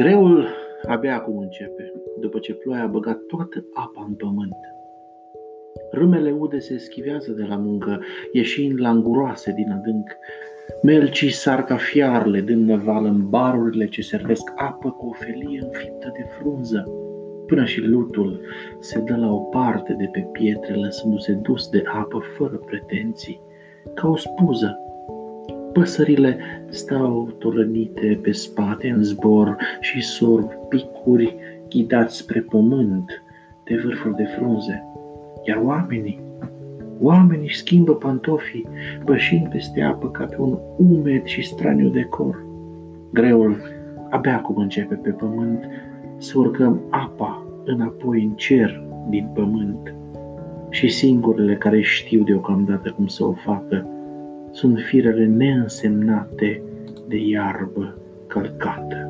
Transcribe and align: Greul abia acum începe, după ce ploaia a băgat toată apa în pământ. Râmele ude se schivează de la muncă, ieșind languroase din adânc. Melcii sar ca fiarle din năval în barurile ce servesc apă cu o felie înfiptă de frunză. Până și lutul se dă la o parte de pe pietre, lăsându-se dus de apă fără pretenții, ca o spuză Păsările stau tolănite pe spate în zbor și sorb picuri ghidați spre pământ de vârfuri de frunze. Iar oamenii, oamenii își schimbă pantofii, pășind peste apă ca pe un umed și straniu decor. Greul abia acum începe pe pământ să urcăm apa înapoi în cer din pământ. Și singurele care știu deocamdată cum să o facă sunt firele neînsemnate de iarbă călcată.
Greul 0.00 0.48
abia 0.88 1.14
acum 1.14 1.38
începe, 1.38 1.92
după 2.20 2.38
ce 2.38 2.54
ploaia 2.54 2.82
a 2.82 2.86
băgat 2.86 3.18
toată 3.26 3.64
apa 3.72 4.04
în 4.08 4.14
pământ. 4.14 4.56
Râmele 5.92 6.30
ude 6.30 6.58
se 6.58 6.78
schivează 6.78 7.32
de 7.32 7.44
la 7.48 7.56
muncă, 7.56 8.00
ieșind 8.32 8.80
languroase 8.80 9.52
din 9.52 9.70
adânc. 9.70 10.16
Melcii 10.82 11.30
sar 11.30 11.64
ca 11.64 11.76
fiarle 11.76 12.40
din 12.40 12.64
năval 12.64 13.04
în 13.04 13.28
barurile 13.28 13.88
ce 13.88 14.02
servesc 14.02 14.52
apă 14.56 14.90
cu 14.90 15.06
o 15.06 15.12
felie 15.12 15.60
înfiptă 15.62 16.12
de 16.16 16.24
frunză. 16.38 16.84
Până 17.46 17.64
și 17.64 17.80
lutul 17.80 18.40
se 18.78 18.98
dă 18.98 19.16
la 19.16 19.32
o 19.32 19.38
parte 19.38 19.92
de 19.92 20.08
pe 20.12 20.28
pietre, 20.32 20.74
lăsându-se 20.74 21.32
dus 21.32 21.68
de 21.68 21.82
apă 21.86 22.22
fără 22.36 22.56
pretenții, 22.56 23.40
ca 23.94 24.08
o 24.08 24.16
spuză 24.16 24.78
Păsările 25.72 26.36
stau 26.68 27.34
tolănite 27.38 28.18
pe 28.22 28.32
spate 28.32 28.88
în 28.88 29.02
zbor 29.02 29.56
și 29.80 30.02
sorb 30.02 30.52
picuri 30.68 31.36
ghidați 31.68 32.16
spre 32.16 32.40
pământ 32.40 33.22
de 33.64 33.80
vârfuri 33.84 34.16
de 34.16 34.24
frunze. 34.24 34.84
Iar 35.44 35.60
oamenii, 35.64 36.20
oamenii 37.00 37.46
își 37.46 37.58
schimbă 37.58 37.94
pantofii, 37.94 38.66
pășind 39.04 39.48
peste 39.48 39.82
apă 39.82 40.10
ca 40.10 40.24
pe 40.24 40.36
un 40.38 40.58
umed 40.76 41.24
și 41.24 41.42
straniu 41.42 41.88
decor. 41.88 42.44
Greul 43.12 43.56
abia 44.10 44.36
acum 44.36 44.56
începe 44.56 44.94
pe 44.94 45.10
pământ 45.10 45.64
să 46.16 46.38
urcăm 46.38 46.80
apa 46.90 47.46
înapoi 47.64 48.22
în 48.22 48.30
cer 48.30 48.82
din 49.08 49.30
pământ. 49.34 49.94
Și 50.70 50.88
singurele 50.88 51.56
care 51.56 51.80
știu 51.80 52.22
deocamdată 52.22 52.90
cum 52.90 53.06
să 53.06 53.24
o 53.24 53.32
facă 53.32 53.86
sunt 54.60 54.78
firele 54.78 55.26
neînsemnate 55.26 56.62
de 57.08 57.16
iarbă 57.16 57.98
călcată. 58.26 59.09